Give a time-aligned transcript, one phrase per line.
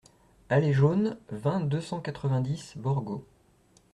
[0.49, 3.23] Allée Jaune, vingt, deux cent quatre-vingt-dix Borgo